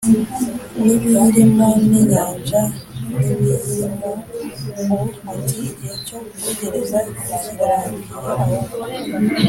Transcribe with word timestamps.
N 0.85 0.87
ibiyirimo 0.95 1.67
n 1.89 1.91
inyanja 1.99 2.61
n 3.21 3.25
ibiyirimo 3.33 4.97
u 5.05 5.07
ati 5.31 5.57
igihe 5.69 5.95
cyo 6.05 6.17
gutegereza 6.31 6.99
kirarangiye 7.13 7.65
ahubwo 8.31 8.75